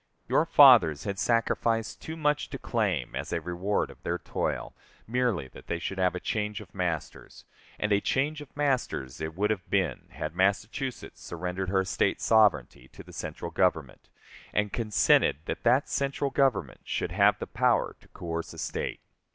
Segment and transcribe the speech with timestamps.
[0.27, 4.73] Your fathers had sacrificed too much to claim, as a reward of their toil,
[5.05, 7.45] merely that they should have a change of masters;
[7.79, 12.87] and a change of masters it would have been had Massachusetts surrendered her State sovereignty
[12.87, 14.09] to the central Government,
[14.53, 19.01] and consented that that central Government should have the power to coerce a State.